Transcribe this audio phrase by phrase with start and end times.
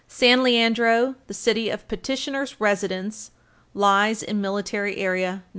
[0.07, 3.29] San Leandro, the city of petitioner's residence,
[3.75, 5.41] lies in Military Area No.